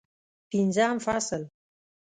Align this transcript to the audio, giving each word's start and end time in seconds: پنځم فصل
پنځم 0.49 0.95
فصل 1.05 1.41